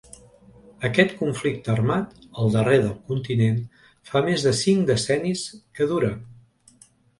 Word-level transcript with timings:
Aquest 0.87 1.11
conflicte 1.19 1.71
armat, 1.73 2.15
el 2.45 2.49
darrer 2.55 2.79
del 2.87 2.97
continent, 3.13 3.61
fa 4.15 4.25
més 4.31 4.49
de 4.49 4.57
cinc 4.65 4.91
decennis 4.93 5.47
que 5.77 5.91
dura. 5.95 6.13